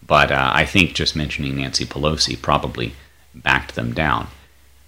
but 0.10 0.32
uh, 0.32 0.52
I 0.56 0.66
think 0.66 0.96
just 0.96 1.16
mentioning 1.16 1.58
Nancy 1.58 1.86
Pelosi 1.86 2.42
probably 2.42 2.94
backed 3.36 3.76
them 3.76 3.94
down. 3.94 4.28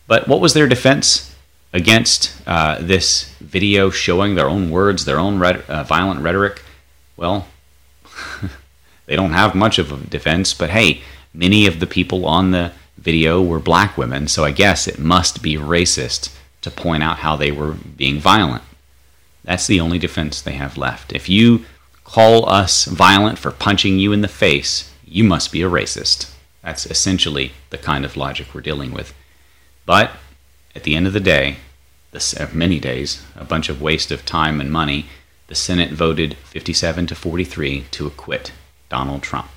But 0.08 0.28
what 0.28 0.42
was 0.42 0.56
their 0.56 0.68
defense 0.68 1.36
against 1.72 2.36
uh, 2.48 2.80
this 2.82 3.32
video 3.40 3.92
showing 3.92 4.34
their 4.34 4.50
own 4.50 4.72
words, 4.72 5.06
their 5.06 5.20
own 5.20 5.42
uh, 5.42 5.84
violent 5.88 6.22
rhetoric? 6.22 6.64
Well, 7.16 7.48
they 9.06 9.16
don't 9.16 9.34
have 9.34 9.54
much 9.54 9.78
of 9.78 9.92
a 9.92 9.98
defense, 9.98 10.56
but 10.56 10.72
hey, 10.72 11.02
many 11.36 11.68
of 11.68 11.80
the 11.80 11.88
people 11.88 12.26
on 12.26 12.50
the 12.50 12.72
video 12.98 13.44
were 13.44 13.60
black 13.60 14.00
women, 14.00 14.28
so 14.28 14.44
I 14.44 14.50
guess 14.50 14.88
it 14.88 14.98
must 14.98 15.44
be 15.44 15.56
racist 15.56 16.36
to 16.62 16.72
point 16.72 17.04
out 17.04 17.20
how 17.20 17.36
they 17.36 17.52
were 17.52 17.74
being 17.74 18.20
violent. 18.20 18.64
That's 19.44 19.68
the 19.68 19.80
only 19.80 19.98
defense 19.98 20.42
they 20.42 20.54
have 20.54 20.78
left. 20.78 21.14
If 21.14 21.28
you 21.28 21.66
call 22.04 22.48
us 22.50 22.86
violent 22.86 23.40
for 23.40 23.52
punching 23.52 23.98
you 23.98 24.14
in 24.14 24.22
the 24.22 24.28
face, 24.28 24.92
you 25.04 25.24
must 25.24 25.52
be 25.52 25.62
a 25.62 25.70
racist. 25.70 26.34
That's 26.62 26.86
essentially 26.86 27.54
the 27.70 27.78
kind 27.78 28.06
of 28.06 28.16
logic 28.16 28.54
we're 28.54 28.62
dealing 28.62 28.92
with. 28.92 29.14
But 29.86 30.12
at 30.76 30.84
the 30.84 30.96
end 30.96 31.08
of 31.08 31.14
the 31.14 31.20
day, 31.20 31.58
this, 32.12 32.40
uh, 32.40 32.50
many 32.54 32.80
days, 32.80 33.24
a 33.36 33.44
bunch 33.44 33.70
of 33.70 33.82
waste 33.82 34.12
of 34.12 34.26
time 34.26 34.62
and 34.62 34.72
money, 34.72 35.08
the 35.48 35.56
Senate 35.56 35.92
voted 35.92 36.38
57 36.38 37.08
to 37.08 37.16
43 37.16 37.86
to 37.92 38.08
acquit 38.08 38.52
Donald 38.90 39.24
Trump. 39.24 39.50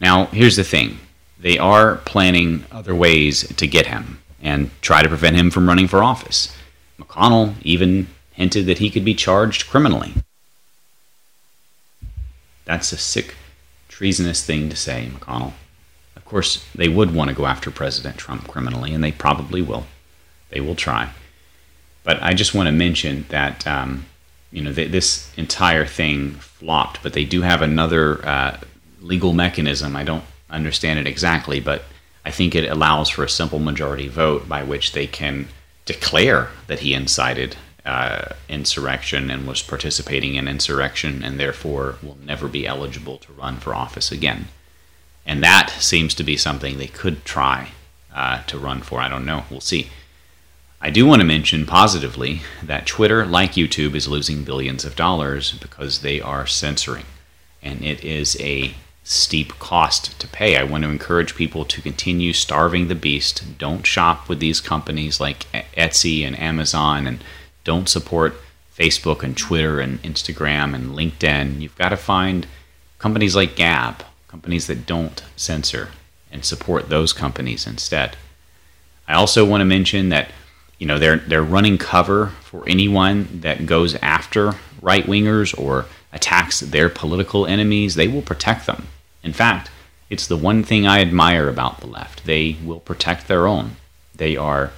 Now, 0.00 0.26
here's 0.26 0.56
the 0.56 0.64
thing 0.64 1.00
they 1.38 1.58
are 1.58 1.96
planning 1.96 2.64
other 2.72 2.94
ways 2.94 3.46
to 3.56 3.66
get 3.66 3.86
him 3.86 4.22
and 4.42 4.70
try 4.82 5.02
to 5.02 5.08
prevent 5.08 5.36
him 5.36 5.50
from 5.50 5.68
running 5.68 5.88
for 5.88 6.02
office. 6.02 6.56
McConnell 7.00 7.54
even 7.62 8.08
hinted 8.32 8.66
that 8.66 8.78
he 8.78 8.90
could 8.90 9.04
be 9.04 9.14
charged 9.14 9.68
criminally. 9.68 10.12
That's 12.64 12.92
a 12.92 12.98
sick, 12.98 13.34
treasonous 13.88 14.44
thing 14.44 14.68
to 14.68 14.76
say, 14.76 15.08
McConnell. 15.12 15.52
Of 16.16 16.24
course, 16.24 16.66
they 16.74 16.88
would 16.88 17.14
want 17.14 17.30
to 17.30 17.36
go 17.36 17.46
after 17.46 17.70
President 17.70 18.16
Trump 18.16 18.48
criminally, 18.48 18.92
and 18.92 19.02
they 19.02 19.12
probably 19.12 19.62
will. 19.62 19.86
They 20.50 20.60
will 20.60 20.74
try. 20.74 21.10
But 22.04 22.22
I 22.22 22.34
just 22.34 22.54
want 22.54 22.66
to 22.66 22.72
mention 22.72 23.26
that 23.28 23.66
um, 23.66 24.06
you 24.52 24.62
know 24.62 24.72
th- 24.72 24.90
this 24.90 25.30
entire 25.36 25.86
thing 25.86 26.32
flopped, 26.34 27.02
but 27.02 27.12
they 27.12 27.24
do 27.24 27.42
have 27.42 27.62
another 27.62 28.26
uh, 28.26 28.58
legal 29.00 29.32
mechanism. 29.32 29.96
I 29.96 30.04
don't 30.04 30.24
understand 30.50 30.98
it 30.98 31.06
exactly, 31.06 31.60
but 31.60 31.82
I 32.26 32.32
think 32.32 32.56
it 32.56 32.68
allows 32.68 33.08
for 33.08 33.22
a 33.22 33.28
simple 33.28 33.60
majority 33.60 34.08
vote 34.08 34.48
by 34.48 34.64
which 34.64 34.90
they 34.90 35.06
can 35.06 35.46
declare 35.84 36.48
that 36.66 36.80
he 36.80 36.92
incited 36.92 37.54
uh, 37.84 38.30
insurrection 38.48 39.30
and 39.30 39.46
was 39.46 39.62
participating 39.62 40.34
in 40.34 40.48
insurrection 40.48 41.22
and 41.22 41.38
therefore 41.38 41.98
will 42.02 42.18
never 42.24 42.48
be 42.48 42.66
eligible 42.66 43.18
to 43.18 43.32
run 43.32 43.58
for 43.58 43.76
office 43.76 44.10
again. 44.10 44.48
And 45.24 45.40
that 45.44 45.70
seems 45.78 46.14
to 46.14 46.24
be 46.24 46.36
something 46.36 46.78
they 46.78 46.88
could 46.88 47.24
try 47.24 47.68
uh, 48.12 48.42
to 48.48 48.58
run 48.58 48.80
for. 48.82 48.98
I 48.98 49.08
don't 49.08 49.24
know. 49.24 49.44
We'll 49.48 49.60
see. 49.60 49.90
I 50.80 50.90
do 50.90 51.06
want 51.06 51.20
to 51.20 51.26
mention 51.26 51.64
positively 51.64 52.42
that 52.60 52.88
Twitter, 52.88 53.24
like 53.24 53.52
YouTube, 53.52 53.94
is 53.94 54.08
losing 54.08 54.42
billions 54.42 54.84
of 54.84 54.96
dollars 54.96 55.52
because 55.52 56.00
they 56.00 56.20
are 56.20 56.44
censoring. 56.44 57.06
And 57.62 57.84
it 57.84 58.02
is 58.02 58.36
a 58.40 58.74
steep 59.08 59.56
cost 59.60 60.18
to 60.18 60.26
pay. 60.26 60.56
I 60.56 60.64
want 60.64 60.82
to 60.82 60.90
encourage 60.90 61.36
people 61.36 61.64
to 61.66 61.80
continue 61.80 62.32
starving 62.32 62.88
the 62.88 62.96
beast. 62.96 63.56
Don't 63.56 63.86
shop 63.86 64.28
with 64.28 64.40
these 64.40 64.60
companies 64.60 65.20
like 65.20 65.46
Etsy 65.76 66.26
and 66.26 66.36
Amazon, 66.38 67.06
and 67.06 67.22
don't 67.62 67.88
support 67.88 68.34
Facebook 68.76 69.22
and 69.22 69.36
Twitter 69.36 69.78
and 69.78 70.02
Instagram 70.02 70.74
and 70.74 70.90
LinkedIn. 70.90 71.60
You've 71.60 71.78
got 71.78 71.90
to 71.90 71.96
find 71.96 72.48
companies 72.98 73.36
like 73.36 73.54
Gab, 73.54 74.02
companies 74.26 74.66
that 74.66 74.86
don't 74.86 75.22
censor, 75.36 75.90
and 76.32 76.44
support 76.44 76.88
those 76.88 77.12
companies 77.12 77.64
instead. 77.64 78.16
I 79.06 79.14
also 79.14 79.44
want 79.44 79.60
to 79.60 79.66
mention 79.66 80.08
that 80.08 80.30
you 80.78 80.86
know 80.86 80.98
they're 80.98 81.18
they're 81.18 81.44
running 81.44 81.78
cover 81.78 82.32
for 82.42 82.68
anyone 82.68 83.40
that 83.42 83.66
goes 83.66 83.94
after 83.96 84.54
right 84.82 85.04
wingers 85.04 85.56
or 85.56 85.86
attacks 86.12 86.58
their 86.58 86.88
political 86.88 87.46
enemies. 87.46 87.94
They 87.94 88.08
will 88.08 88.22
protect 88.22 88.66
them. 88.66 88.88
In 89.26 89.32
fact, 89.32 89.70
it's 90.08 90.28
the 90.28 90.36
one 90.36 90.62
thing 90.62 90.86
I 90.86 91.00
admire 91.00 91.48
about 91.48 91.80
the 91.80 91.88
left. 91.88 92.24
They 92.24 92.56
will 92.64 92.78
protect 92.78 93.26
their 93.26 93.48
own. 93.48 93.72
They 94.14 94.36
are, 94.36 94.70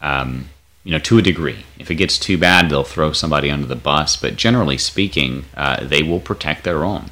um, 0.00 0.50
you 0.84 0.92
know, 0.92 1.00
to 1.00 1.18
a 1.18 1.22
degree. 1.22 1.64
If 1.80 1.90
it 1.90 1.96
gets 1.96 2.16
too 2.16 2.38
bad, 2.38 2.70
they'll 2.70 2.84
throw 2.84 3.12
somebody 3.12 3.50
under 3.50 3.66
the 3.66 3.74
bus. 3.74 4.16
But 4.16 4.36
generally 4.36 4.78
speaking, 4.78 5.46
uh, 5.56 5.84
they 5.84 6.04
will 6.04 6.20
protect 6.20 6.62
their 6.62 6.84
own, 6.84 7.10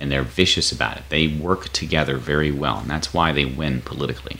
and 0.00 0.10
they're 0.10 0.24
vicious 0.24 0.72
about 0.72 0.96
it. 0.96 1.04
They 1.08 1.28
work 1.28 1.68
together 1.68 2.16
very 2.16 2.50
well, 2.50 2.80
and 2.80 2.90
that's 2.90 3.14
why 3.14 3.30
they 3.30 3.44
win 3.44 3.80
politically. 3.82 4.38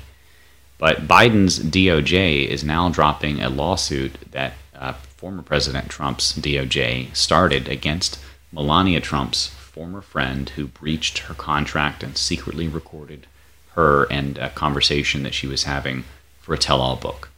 But 0.79 1.07
Biden's 1.07 1.61
DOJ 1.61 2.49
is 2.49 2.65
now 2.65 2.89
dropping 2.89 3.41
a 3.41 3.49
lawsuit 3.49 4.17
that 4.33 4.55
uh, 4.75 4.95
former 5.17 5.43
President 5.43 5.89
Trump's 5.89 6.37
DOJ 6.37 7.15
started 7.15 7.69
against 7.69 8.19
Melania 8.51 9.01
Trump's 9.01 9.55
former 9.75 10.01
friend 10.01 10.51
who 10.51 10.69
breached 10.69 11.19
her 11.19 11.35
contract 11.35 12.05
and 12.05 12.17
secretly 12.17 12.69
recorded 12.69 13.27
her 13.73 14.05
and 14.05 14.39
a 14.39 14.49
conversation 14.51 15.25
that 15.25 15.35
she 15.35 15.49
was 15.49 15.65
having 15.65 16.05
for 16.41 16.55
a 16.55 16.59
tell 16.59 16.81
all 16.81 16.95
book. 16.95 17.29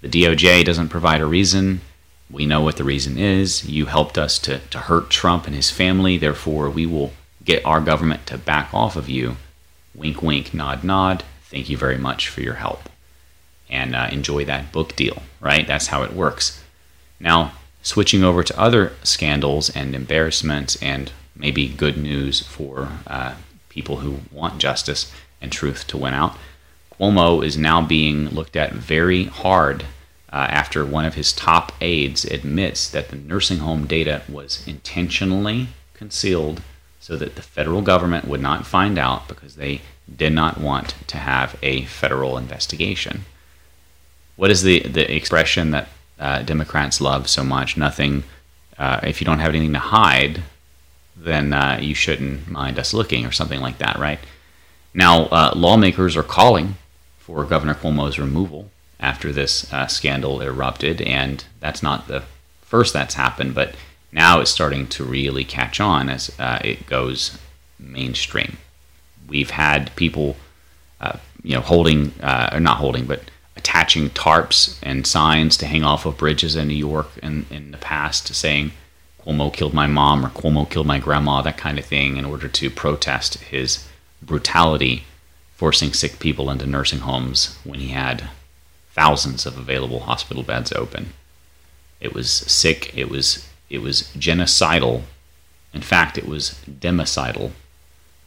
The 0.00 0.08
DOJ 0.08 0.64
doesn't 0.64 0.88
provide 0.88 1.20
a 1.20 1.26
reason. 1.26 1.82
We 2.30 2.46
know 2.46 2.62
what 2.62 2.78
the 2.78 2.84
reason 2.84 3.18
is. 3.18 3.68
You 3.68 3.84
helped 3.84 4.16
us 4.16 4.38
to, 4.40 4.60
to 4.70 4.78
hurt 4.78 5.10
Trump 5.10 5.46
and 5.46 5.54
his 5.54 5.70
family, 5.70 6.16
therefore, 6.16 6.70
we 6.70 6.86
will 6.86 7.12
get 7.44 7.64
our 7.66 7.82
government 7.82 8.26
to 8.28 8.38
back 8.38 8.72
off 8.72 8.96
of 8.96 9.10
you. 9.10 9.36
Wink, 9.94 10.22
wink, 10.22 10.54
nod, 10.54 10.84
nod. 10.84 11.22
Thank 11.50 11.68
you 11.68 11.76
very 11.76 11.98
much 11.98 12.30
for 12.30 12.40
your 12.40 12.54
help. 12.54 12.88
And 13.68 13.94
uh, 13.94 14.08
enjoy 14.10 14.46
that 14.46 14.72
book 14.72 14.96
deal, 14.96 15.22
right? 15.38 15.66
That's 15.66 15.88
how 15.88 16.02
it 16.02 16.14
works. 16.14 16.64
Now, 17.20 17.52
switching 17.82 18.24
over 18.24 18.42
to 18.42 18.58
other 18.58 18.92
scandals 19.02 19.68
and 19.68 19.94
embarrassments 19.94 20.76
and 20.82 21.12
maybe 21.36 21.68
good 21.68 21.96
news 21.96 22.40
for 22.40 22.88
uh, 23.06 23.34
people 23.68 23.96
who 23.98 24.20
want 24.30 24.58
justice 24.58 25.12
and 25.40 25.50
truth 25.50 25.86
to 25.88 25.96
win 25.96 26.14
out. 26.14 26.36
Cuomo 26.92 27.44
is 27.44 27.58
now 27.58 27.82
being 27.82 28.28
looked 28.30 28.56
at 28.56 28.72
very 28.72 29.24
hard 29.24 29.84
uh, 30.32 30.46
after 30.50 30.84
one 30.84 31.04
of 31.04 31.14
his 31.14 31.32
top 31.32 31.72
aides 31.80 32.24
admits 32.24 32.88
that 32.88 33.08
the 33.08 33.16
nursing 33.16 33.58
home 33.58 33.86
data 33.86 34.22
was 34.28 34.66
intentionally 34.66 35.68
concealed 35.92 36.62
so 37.00 37.16
that 37.16 37.36
the 37.36 37.42
federal 37.42 37.82
government 37.82 38.26
would 38.26 38.40
not 38.40 38.66
find 38.66 38.98
out 38.98 39.28
because 39.28 39.56
they 39.56 39.80
did 40.16 40.32
not 40.32 40.58
want 40.58 40.94
to 41.06 41.18
have 41.18 41.56
a 41.62 41.84
federal 41.84 42.36
investigation. 42.36 43.24
What 44.36 44.50
is 44.50 44.62
the, 44.62 44.80
the 44.80 45.14
expression 45.14 45.70
that 45.70 45.88
uh, 46.18 46.42
Democrats 46.42 47.00
love 47.00 47.28
so 47.28 47.44
much? 47.44 47.76
Nothing, 47.76 48.24
uh, 48.78 49.00
if 49.02 49.20
you 49.20 49.24
don't 49.24 49.38
have 49.38 49.50
anything 49.50 49.72
to 49.74 49.78
hide, 49.78 50.42
then 51.16 51.52
uh, 51.52 51.78
you 51.80 51.94
shouldn't 51.94 52.48
mind 52.48 52.78
us 52.78 52.92
looking, 52.94 53.24
or 53.24 53.32
something 53.32 53.60
like 53.60 53.78
that, 53.78 53.98
right? 53.98 54.18
Now, 54.92 55.24
uh, 55.26 55.52
lawmakers 55.54 56.16
are 56.16 56.22
calling 56.22 56.76
for 57.18 57.44
Governor 57.44 57.74
Cuomo's 57.74 58.18
removal 58.18 58.70
after 59.00 59.32
this 59.32 59.72
uh, 59.72 59.86
scandal 59.86 60.40
erupted, 60.40 61.00
and 61.02 61.44
that's 61.60 61.82
not 61.82 62.06
the 62.06 62.22
first 62.62 62.92
that's 62.92 63.14
happened, 63.14 63.54
but 63.54 63.74
now 64.12 64.40
it's 64.40 64.50
starting 64.50 64.86
to 64.88 65.04
really 65.04 65.44
catch 65.44 65.80
on 65.80 66.08
as 66.08 66.30
uh, 66.38 66.58
it 66.64 66.86
goes 66.86 67.38
mainstream. 67.78 68.56
We've 69.26 69.50
had 69.50 69.94
people, 69.96 70.36
uh, 71.00 71.18
you 71.42 71.54
know, 71.54 71.60
holding, 71.60 72.12
uh, 72.22 72.50
or 72.52 72.60
not 72.60 72.78
holding, 72.78 73.06
but 73.06 73.22
attaching 73.56 74.10
tarps 74.10 74.78
and 74.82 75.06
signs 75.06 75.56
to 75.56 75.66
hang 75.66 75.82
off 75.82 76.06
of 76.06 76.16
bridges 76.18 76.56
in 76.56 76.68
New 76.68 76.74
York 76.74 77.08
in, 77.22 77.46
in 77.50 77.70
the 77.70 77.78
past 77.78 78.34
saying, 78.34 78.72
Cuomo 79.24 79.52
killed 79.52 79.72
my 79.72 79.86
mom 79.86 80.24
or 80.24 80.28
Cuomo 80.28 80.68
killed 80.68 80.86
my 80.86 80.98
grandma, 80.98 81.40
that 81.42 81.56
kind 81.56 81.78
of 81.78 81.84
thing, 81.84 82.16
in 82.16 82.24
order 82.24 82.48
to 82.48 82.70
protest 82.70 83.38
his 83.38 83.86
brutality, 84.22 85.04
forcing 85.56 85.92
sick 85.92 86.18
people 86.18 86.50
into 86.50 86.66
nursing 86.66 87.00
homes 87.00 87.58
when 87.64 87.80
he 87.80 87.88
had 87.88 88.28
thousands 88.92 89.46
of 89.46 89.56
available 89.56 90.00
hospital 90.00 90.42
beds 90.42 90.72
open. 90.72 91.12
It 92.00 92.12
was 92.12 92.30
sick. 92.30 92.96
It 92.96 93.08
was 93.08 93.48
it 93.70 93.78
was 93.78 94.02
genocidal. 94.16 95.02
In 95.72 95.80
fact, 95.80 96.18
it 96.18 96.28
was 96.28 96.60
democidal, 96.68 97.52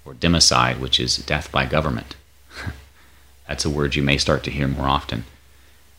or 0.04 0.14
democide, 0.14 0.80
which 0.80 1.00
is 1.00 1.18
death 1.18 1.52
by 1.52 1.66
government. 1.66 2.16
That's 3.48 3.64
a 3.64 3.70
word 3.70 3.96
you 3.96 4.04
may 4.04 4.18
start 4.18 4.44
to 4.44 4.52
hear 4.52 4.68
more 4.68 4.88
often. 4.88 5.24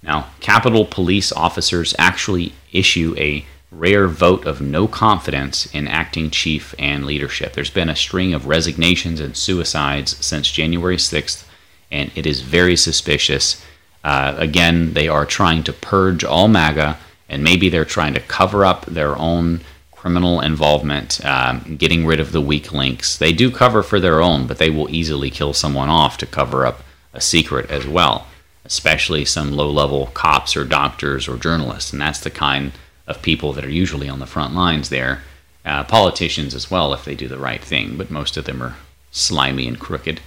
Now, 0.03 0.31
Capitol 0.41 0.85
Police 0.85 1.33
officers 1.33 1.95
actually 1.99 2.53
issue 2.73 3.15
a 3.17 3.47
rare 3.71 4.09
vote 4.09 4.47
of 4.47 4.61
no 4.61 4.89
confidence 4.89 5.67
in 5.75 5.87
acting 5.87 6.31
chief 6.31 6.75
and 6.79 7.05
leadership. 7.05 7.53
There's 7.53 7.71
been 7.71 7.91
a 7.91 7.97
string 7.97 8.33
of 8.33 8.47
resignations 8.47 9.21
and 9.21 9.37
suicides 9.37 10.17
since 10.25 10.51
January 10.51 10.97
6th, 10.97 11.45
and 11.91 12.11
it 12.15 12.27
is 12.27 12.41
very 12.41 12.77
suspicious. 12.77 13.63
Uh, 14.03 14.35
again, 14.39 14.95
they 14.95 15.09
are 15.09 15.27
trying 15.27 15.63
to 15.65 15.73
purge 15.73 16.25
all 16.25 16.49
MAGA, 16.49 16.99
and 17.29 17.45
maybe 17.45 17.69
they're 17.69 17.85
trying 17.85 18.15
to 18.15 18.21
cover 18.21 18.65
up 18.65 18.87
their 18.87 19.17
own 19.17 19.61
criminal 19.93 20.41
involvement, 20.41 21.23
um, 21.25 21.77
getting 21.77 22.07
rid 22.07 22.21
of 22.21 22.33
the 22.33 22.41
weak 22.41 22.73
links. 22.73 23.19
They 23.19 23.33
do 23.33 23.51
cover 23.51 23.83
for 23.83 24.01
their 24.01 24.23
own, 24.23 24.47
but 24.47 24.59
they 24.59 24.71
will 24.71 24.89
easily 24.89 25.29
kill 25.29 25.53
someone 25.53 25.89
off 25.89 26.17
to 26.19 26.27
cover 26.27 26.65
up 26.65 26.83
a 27.13 27.21
secret 27.21 27.71
as 27.71 27.87
well, 27.87 28.27
especially 28.65 29.25
some 29.25 29.53
low 29.53 29.71
level 29.71 30.07
cops 30.15 30.57
or 30.57 30.65
doctors 30.65 31.29
or 31.29 31.37
journalists. 31.37 31.93
And 31.93 32.01
that's 32.01 32.21
the 32.21 32.31
kind 32.31 32.73
of 33.09 33.23
people 33.23 33.53
that 33.55 33.65
are 33.65 33.71
usually 33.71 34.09
on 34.09 34.21
the 34.21 34.27
front 34.27 34.55
lines 34.55 34.91
there. 34.91 35.23
Uh, 35.65 35.83
politicians 35.83 36.55
as 36.55 36.71
well, 36.71 36.95
if 36.95 37.05
they 37.05 37.15
do 37.15 37.27
the 37.27 37.39
right 37.39 37.63
thing, 37.63 37.97
but 37.97 38.11
most 38.11 38.37
of 38.37 38.45
them 38.45 38.63
are 38.63 38.77
slimy 39.11 39.67
and 39.67 39.81
crooked. 39.81 40.21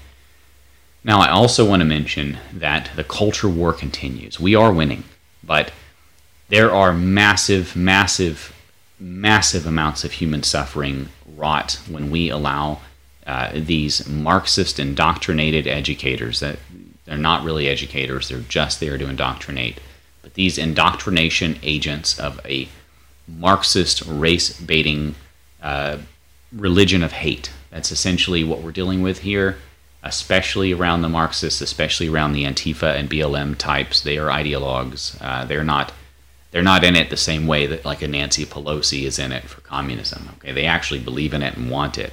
Now, 1.03 1.19
I 1.21 1.29
also 1.29 1.67
want 1.67 1.79
to 1.79 1.85
mention 1.85 2.37
that 2.53 2.91
the 2.95 3.03
culture 3.03 3.49
war 3.49 3.71
continues. 3.73 4.39
We 4.39 4.55
are 4.55 4.73
winning, 4.73 5.03
but 5.43 5.71
there 6.49 6.71
are 6.71 6.93
massive, 6.93 7.75
massive, 7.75 8.53
massive 8.99 9.65
amounts 9.65 10.03
of 10.03 10.11
human 10.13 10.43
suffering 10.43 11.09
wrought 11.25 11.79
when 11.89 12.11
we 12.11 12.29
allow 12.29 12.81
uh, 13.25 13.51
these 13.53 14.07
Marxist 14.07 14.79
indoctrinated 14.79 15.65
educators 15.65 16.39
that 16.39 16.59
they're 17.05 17.17
not 17.17 17.43
really 17.43 17.67
educators, 17.67 18.29
they're 18.29 18.39
just 18.39 18.79
there 18.79 18.97
to 18.97 19.09
indoctrinate 19.09 19.79
these 20.33 20.57
indoctrination 20.57 21.59
agents 21.63 22.19
of 22.19 22.39
a 22.45 22.67
Marxist 23.27 24.03
race 24.05 24.59
baiting 24.59 25.15
uh, 25.61 25.97
religion 26.51 27.03
of 27.03 27.11
hate. 27.11 27.51
That's 27.69 27.91
essentially 27.91 28.43
what 28.43 28.61
we're 28.61 28.71
dealing 28.71 29.01
with 29.01 29.19
here, 29.19 29.57
especially 30.03 30.73
around 30.73 31.01
the 31.01 31.09
Marxists, 31.09 31.61
especially 31.61 32.09
around 32.09 32.33
the 32.33 32.43
Antifa 32.43 32.95
and 32.95 33.09
BLM 33.09 33.57
types. 33.57 34.01
They 34.01 34.17
are 34.17 34.27
ideologues. 34.27 35.17
Uh, 35.21 35.45
they're 35.45 35.63
not. 35.63 35.93
They're 36.51 36.61
not 36.61 36.83
in 36.83 36.97
it 36.97 37.09
the 37.09 37.15
same 37.15 37.47
way 37.47 37.65
that 37.67 37.85
like 37.85 38.01
a 38.01 38.09
Nancy 38.09 38.45
Pelosi 38.45 39.03
is 39.03 39.17
in 39.17 39.31
it 39.31 39.43
for 39.43 39.61
communism. 39.61 40.27
Okay, 40.37 40.51
they 40.51 40.65
actually 40.65 40.99
believe 40.99 41.33
in 41.33 41.41
it 41.41 41.55
and 41.55 41.71
want 41.71 41.97
it. 41.97 42.11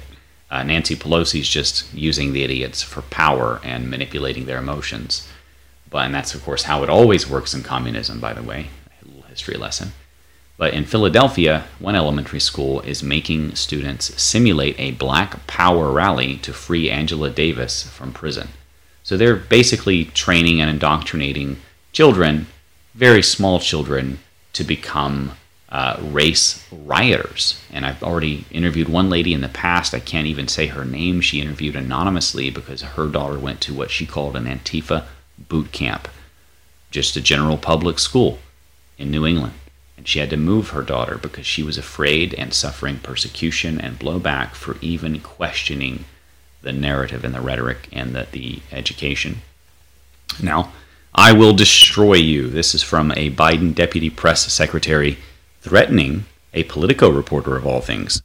Uh, 0.49 0.63
Nancy 0.63 0.95
Pelosi 0.95 1.41
is 1.41 1.49
just 1.49 1.93
using 1.93 2.31
the 2.31 2.43
idiots 2.43 2.81
for 2.81 3.01
power 3.01 3.59
and 3.65 3.89
manipulating 3.89 4.45
their 4.45 4.57
emotions. 4.57 5.27
But 5.89 6.05
and 6.05 6.13
that's 6.15 6.35
of 6.35 6.43
course 6.43 6.63
how 6.63 6.83
it 6.83 6.89
always 6.89 7.29
works 7.29 7.53
in 7.53 7.63
communism. 7.63 8.19
By 8.19 8.33
the 8.33 8.43
way, 8.43 8.67
a 9.01 9.05
little 9.07 9.23
history 9.23 9.55
lesson. 9.55 9.91
But 10.57 10.73
in 10.73 10.83
Philadelphia, 10.85 11.65
one 11.79 11.95
elementary 11.95 12.41
school 12.41 12.81
is 12.81 13.01
making 13.01 13.55
students 13.55 14.21
simulate 14.21 14.77
a 14.77 14.91
black 14.91 15.47
power 15.47 15.89
rally 15.89 16.35
to 16.39 16.51
free 16.51 16.89
Angela 16.89 17.29
Davis 17.29 17.83
from 17.83 18.11
prison. 18.11 18.49
So 19.01 19.15
they're 19.15 19.37
basically 19.37 20.05
training 20.05 20.59
and 20.59 20.69
indoctrinating 20.69 21.57
children, 21.93 22.47
very 22.93 23.23
small 23.23 23.61
children, 23.61 24.19
to 24.51 24.65
become 24.65 25.31
uh, 25.69 25.97
race 26.01 26.67
rioters. 26.71 27.61
And 27.71 27.85
I've 27.85 28.03
already 28.03 28.43
interviewed 28.51 28.89
one 28.89 29.09
lady 29.09 29.33
in 29.33 29.41
the 29.41 29.47
past. 29.47 29.93
I 29.93 29.99
can't 29.99 30.27
even 30.27 30.49
say 30.49 30.67
her 30.67 30.83
name. 30.83 31.21
She 31.21 31.39
interviewed 31.39 31.77
anonymously 31.77 32.49
because 32.49 32.81
her 32.81 33.07
daughter 33.07 33.39
went 33.39 33.61
to 33.61 33.73
what 33.73 33.91
she 33.91 34.05
called 34.05 34.35
an 34.35 34.45
Antifa 34.45 35.05
boot 35.47 35.71
camp, 35.71 36.07
just 36.91 37.15
a 37.15 37.21
general 37.21 37.57
public 37.57 37.99
school 37.99 38.39
in 38.97 39.09
New 39.11 39.25
England 39.25 39.53
and 39.99 40.07
she 40.07 40.19
had 40.19 40.29
to 40.29 40.37
move 40.37 40.69
her 40.69 40.81
daughter 40.81 41.17
because 41.17 41.45
she 41.45 41.61
was 41.61 41.77
afraid 41.77 42.33
and 42.35 42.53
suffering 42.53 42.99
persecution 42.99 43.81
and 43.81 43.99
blowback 43.99 44.51
for 44.51 44.77
even 44.79 45.19
questioning 45.19 46.05
the 46.61 46.71
narrative 46.71 47.25
and 47.25 47.35
the 47.35 47.41
rhetoric 47.41 47.89
and 47.91 48.15
the, 48.15 48.25
the 48.31 48.61
education. 48.71 49.41
Now, 50.41 50.71
I 51.13 51.33
will 51.33 51.51
destroy 51.51 52.13
you. 52.13 52.47
This 52.47 52.73
is 52.73 52.81
from 52.81 53.11
a 53.11 53.29
Biden 53.29 53.75
deputy 53.75 54.09
press 54.09 54.49
secretary 54.53 55.17
threatening 55.59 56.23
a 56.53 56.63
Politico 56.63 57.09
reporter 57.09 57.57
of 57.57 57.67
all 57.67 57.81
things. 57.81 58.23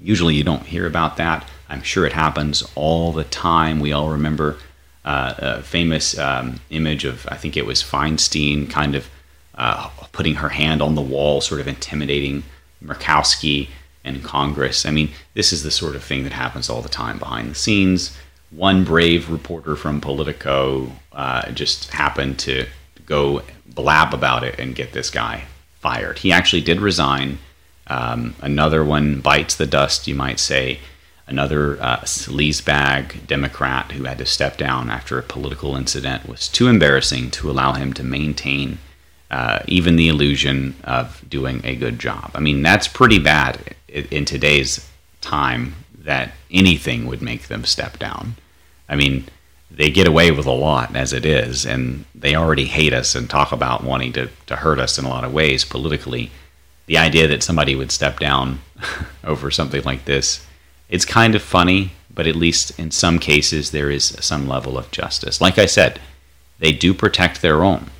Usually 0.00 0.34
you 0.34 0.42
don't 0.42 0.64
hear 0.64 0.86
about 0.86 1.18
that. 1.18 1.46
I'm 1.68 1.82
sure 1.82 2.06
it 2.06 2.14
happens 2.14 2.66
all 2.74 3.12
the 3.12 3.24
time. 3.24 3.78
We 3.78 3.92
all 3.92 4.08
remember 4.08 4.56
uh, 5.04 5.34
a 5.38 5.62
famous 5.62 6.18
um, 6.18 6.60
image 6.70 7.04
of, 7.04 7.26
I 7.30 7.36
think 7.36 7.56
it 7.56 7.66
was 7.66 7.82
Feinstein, 7.82 8.70
kind 8.70 8.94
of 8.94 9.08
uh, 9.56 9.88
putting 10.12 10.36
her 10.36 10.48
hand 10.48 10.80
on 10.82 10.94
the 10.94 11.02
wall, 11.02 11.40
sort 11.40 11.60
of 11.60 11.68
intimidating 11.68 12.42
Murkowski 12.82 13.68
and 14.04 14.22
Congress. 14.22 14.86
I 14.86 14.90
mean, 14.90 15.10
this 15.34 15.52
is 15.52 15.62
the 15.62 15.70
sort 15.70 15.96
of 15.96 16.04
thing 16.04 16.24
that 16.24 16.32
happens 16.32 16.68
all 16.68 16.82
the 16.82 16.88
time 16.88 17.18
behind 17.18 17.50
the 17.50 17.54
scenes. 17.54 18.16
One 18.50 18.84
brave 18.84 19.30
reporter 19.30 19.76
from 19.76 20.00
Politico 20.00 20.92
uh, 21.12 21.50
just 21.52 21.90
happened 21.90 22.38
to 22.40 22.66
go 23.06 23.42
blab 23.66 24.14
about 24.14 24.44
it 24.44 24.58
and 24.58 24.74
get 24.74 24.92
this 24.92 25.10
guy 25.10 25.44
fired. 25.80 26.18
He 26.18 26.32
actually 26.32 26.62
did 26.62 26.80
resign. 26.80 27.38
Um, 27.86 28.34
another 28.40 28.84
one 28.84 29.20
bites 29.20 29.56
the 29.56 29.66
dust, 29.66 30.06
you 30.06 30.14
might 30.14 30.40
say. 30.40 30.78
Another 31.26 31.80
uh, 31.80 32.00
sleazebag 32.00 33.26
Democrat 33.26 33.92
who 33.92 34.04
had 34.04 34.18
to 34.18 34.26
step 34.26 34.56
down 34.58 34.90
after 34.90 35.18
a 35.18 35.22
political 35.22 35.74
incident 35.74 36.28
was 36.28 36.48
too 36.48 36.68
embarrassing 36.68 37.30
to 37.32 37.50
allow 37.50 37.72
him 37.72 37.94
to 37.94 38.04
maintain 38.04 38.78
uh, 39.30 39.60
even 39.66 39.96
the 39.96 40.08
illusion 40.08 40.74
of 40.84 41.24
doing 41.28 41.60
a 41.64 41.76
good 41.76 41.98
job. 41.98 42.30
I 42.34 42.40
mean, 42.40 42.62
that's 42.62 42.86
pretty 42.86 43.18
bad 43.18 43.74
in 43.88 44.24
today's 44.26 44.88
time 45.22 45.74
that 45.96 46.32
anything 46.50 47.06
would 47.06 47.22
make 47.22 47.48
them 47.48 47.64
step 47.64 47.98
down. 47.98 48.34
I 48.88 48.96
mean, 48.96 49.24
they 49.70 49.90
get 49.90 50.06
away 50.06 50.30
with 50.30 50.46
a 50.46 50.52
lot 50.52 50.94
as 50.94 51.12
it 51.12 51.24
is, 51.24 51.64
and 51.64 52.04
they 52.14 52.34
already 52.36 52.66
hate 52.66 52.92
us 52.92 53.14
and 53.14 53.28
talk 53.28 53.50
about 53.50 53.82
wanting 53.82 54.12
to, 54.12 54.28
to 54.46 54.56
hurt 54.56 54.78
us 54.78 54.98
in 54.98 55.04
a 55.04 55.08
lot 55.08 55.24
of 55.24 55.32
ways 55.32 55.64
politically. 55.64 56.30
The 56.86 56.98
idea 56.98 57.26
that 57.28 57.42
somebody 57.42 57.74
would 57.74 57.90
step 57.90 58.20
down 58.20 58.60
over 59.24 59.50
something 59.50 59.82
like 59.82 60.04
this, 60.04 60.46
it's 60.88 61.04
kind 61.04 61.34
of 61.34 61.42
funny, 61.42 61.92
but 62.12 62.26
at 62.26 62.36
least 62.36 62.78
in 62.78 62.90
some 62.90 63.18
cases 63.18 63.70
there 63.70 63.90
is 63.90 64.16
some 64.20 64.48
level 64.48 64.78
of 64.78 64.90
justice. 64.90 65.40
Like 65.40 65.58
I 65.58 65.66
said, 65.66 66.00
they 66.58 66.72
do 66.72 66.94
protect 66.94 67.42
their 67.42 67.64
own. 67.64 67.90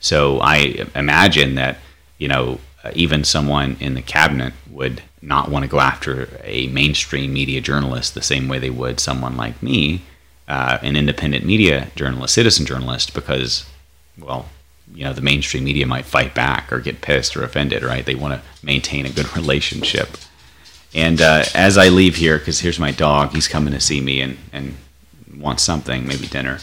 So 0.00 0.40
I 0.40 0.86
imagine 0.94 1.54
that, 1.54 1.78
you 2.18 2.28
know, 2.28 2.58
even 2.94 3.24
someone 3.24 3.76
in 3.80 3.94
the 3.94 4.02
cabinet 4.02 4.52
would 4.70 5.02
not 5.22 5.48
want 5.48 5.62
to 5.64 5.70
go 5.70 5.80
after 5.80 6.28
a 6.42 6.66
mainstream 6.68 7.32
media 7.32 7.60
journalist 7.60 8.14
the 8.14 8.22
same 8.22 8.48
way 8.48 8.58
they 8.58 8.70
would 8.70 8.98
someone 8.98 9.36
like 9.36 9.62
me, 9.62 10.02
uh, 10.48 10.78
an 10.82 10.96
independent 10.96 11.44
media 11.44 11.88
journalist, 11.94 12.34
citizen 12.34 12.66
journalist, 12.66 13.14
because, 13.14 13.64
well, 14.18 14.46
you 14.92 15.04
know, 15.04 15.12
the 15.12 15.20
mainstream 15.20 15.64
media 15.64 15.86
might 15.86 16.04
fight 16.04 16.34
back 16.34 16.72
or 16.72 16.80
get 16.80 17.00
pissed 17.00 17.36
or 17.36 17.44
offended, 17.44 17.82
right? 17.82 18.04
They 18.04 18.16
want 18.16 18.34
to 18.34 18.66
maintain 18.66 19.06
a 19.06 19.10
good 19.10 19.34
relationship. 19.36 20.16
And 20.94 21.20
uh, 21.20 21.44
as 21.54 21.78
I 21.78 21.88
leave 21.88 22.16
here, 22.16 22.38
because 22.38 22.60
here's 22.60 22.78
my 22.78 22.90
dog, 22.90 23.32
he's 23.32 23.48
coming 23.48 23.72
to 23.72 23.80
see 23.80 24.00
me 24.00 24.20
and, 24.20 24.36
and 24.52 24.76
wants 25.36 25.62
something, 25.62 26.06
maybe 26.06 26.26
dinner. 26.26 26.58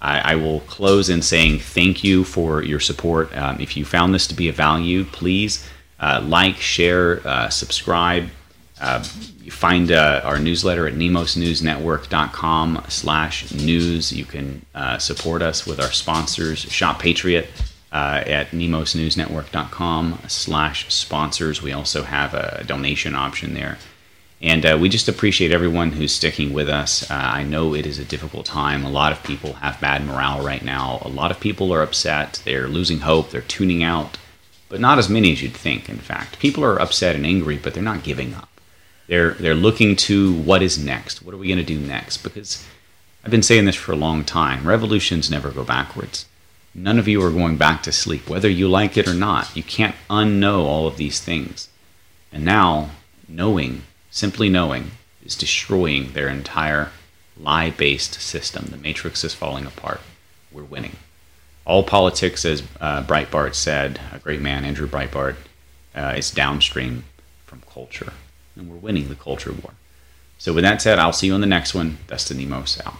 I, 0.00 0.32
I, 0.32 0.34
will 0.36 0.60
close 0.60 1.08
in 1.08 1.22
saying 1.22 1.60
thank 1.60 2.02
you 2.04 2.24
for 2.24 2.62
your 2.62 2.80
support. 2.80 3.36
Um, 3.36 3.60
if 3.60 3.76
you 3.76 3.84
found 3.84 4.14
this 4.14 4.26
to 4.28 4.34
be 4.34 4.48
of 4.48 4.54
value, 4.56 5.04
please 5.04 5.68
uh, 6.00 6.22
like, 6.24 6.56
share, 6.56 7.26
uh, 7.26 7.48
subscribe. 7.48 8.28
Uh, 8.80 9.02
find 9.50 9.92
uh, 9.92 10.20
our 10.24 10.40
newsletter 10.40 10.88
at 10.88 10.94
nemosnewsnetwork.com 10.94 12.84
slash 12.88 13.52
news. 13.52 14.12
You 14.12 14.24
can 14.24 14.66
uh, 14.74 14.98
support 14.98 15.40
us 15.42 15.66
with 15.66 15.80
our 15.80 15.92
sponsors, 15.92 16.58
Shop 16.58 16.98
Patriot 16.98 17.48
uh, 17.92 18.22
at 18.26 18.50
nemosnewsnetwork.com 18.50 20.20
slash 20.26 20.92
sponsors. 20.92 21.60
We 21.60 21.72
also 21.72 22.02
have 22.02 22.34
a 22.34 22.64
donation 22.66 23.14
option 23.14 23.54
there. 23.54 23.78
And 24.40 24.66
uh, 24.66 24.76
we 24.80 24.88
just 24.88 25.08
appreciate 25.08 25.52
everyone 25.52 25.92
who's 25.92 26.12
sticking 26.12 26.52
with 26.52 26.68
us. 26.68 27.08
Uh, 27.08 27.14
I 27.14 27.44
know 27.44 27.74
it 27.74 27.86
is 27.86 28.00
a 28.00 28.04
difficult 28.04 28.44
time. 28.44 28.84
A 28.84 28.90
lot 28.90 29.12
of 29.12 29.22
people 29.22 29.52
have 29.54 29.80
bad 29.80 30.04
morale 30.04 30.44
right 30.44 30.64
now. 30.64 31.00
A 31.02 31.08
lot 31.08 31.30
of 31.30 31.38
people 31.38 31.72
are 31.72 31.82
upset. 31.82 32.42
They're 32.44 32.66
losing 32.66 33.00
hope. 33.00 33.30
They're 33.30 33.42
tuning 33.42 33.84
out. 33.84 34.18
But 34.68 34.80
not 34.80 34.98
as 34.98 35.08
many 35.08 35.30
as 35.30 35.42
you'd 35.42 35.54
think, 35.54 35.88
in 35.88 35.98
fact. 35.98 36.40
People 36.40 36.64
are 36.64 36.80
upset 36.80 37.14
and 37.14 37.24
angry, 37.24 37.56
but 37.56 37.72
they're 37.74 37.82
not 37.82 38.02
giving 38.02 38.34
up. 38.34 38.48
They're, 39.06 39.34
they're 39.34 39.54
looking 39.54 39.94
to 39.96 40.32
what 40.32 40.62
is 40.62 40.82
next. 40.82 41.22
What 41.22 41.34
are 41.34 41.38
we 41.38 41.48
going 41.48 41.58
to 41.58 41.64
do 41.64 41.78
next? 41.78 42.18
Because 42.18 42.66
I've 43.22 43.30
been 43.30 43.42
saying 43.42 43.66
this 43.66 43.76
for 43.76 43.92
a 43.92 43.96
long 43.96 44.24
time 44.24 44.66
revolutions 44.66 45.30
never 45.30 45.50
go 45.50 45.62
backwards. 45.62 46.26
None 46.74 46.98
of 46.98 47.08
you 47.08 47.22
are 47.22 47.30
going 47.30 47.56
back 47.56 47.82
to 47.82 47.92
sleep, 47.92 48.28
whether 48.28 48.48
you 48.48 48.68
like 48.68 48.96
it 48.96 49.08
or 49.08 49.14
not. 49.14 49.54
You 49.56 49.62
can't 49.62 49.96
unknow 50.08 50.64
all 50.64 50.86
of 50.86 50.96
these 50.96 51.20
things. 51.20 51.68
And 52.32 52.44
now, 52.44 52.90
knowing 53.28 53.82
Simply 54.12 54.50
knowing 54.50 54.90
is 55.24 55.34
destroying 55.34 56.12
their 56.12 56.28
entire 56.28 56.90
lie 57.34 57.70
based 57.70 58.20
system. 58.20 58.66
The 58.70 58.76
matrix 58.76 59.24
is 59.24 59.32
falling 59.32 59.64
apart. 59.64 60.02
We're 60.52 60.64
winning. 60.64 60.96
All 61.64 61.82
politics, 61.82 62.44
as 62.44 62.62
uh, 62.78 63.04
Breitbart 63.04 63.54
said, 63.54 64.00
a 64.12 64.18
great 64.18 64.42
man, 64.42 64.66
Andrew 64.66 64.86
Breitbart, 64.86 65.36
uh, 65.94 66.14
is 66.14 66.30
downstream 66.30 67.04
from 67.46 67.62
culture. 67.72 68.12
And 68.54 68.68
we're 68.68 68.76
winning 68.76 69.08
the 69.08 69.14
culture 69.14 69.52
war. 69.52 69.72
So, 70.36 70.52
with 70.52 70.64
that 70.64 70.82
said, 70.82 70.98
I'll 70.98 71.14
see 71.14 71.28
you 71.28 71.34
on 71.34 71.40
the 71.40 71.46
next 71.46 71.72
one. 71.74 71.96
Dustin 72.06 72.36
Nemos 72.36 72.78
out. 72.84 72.96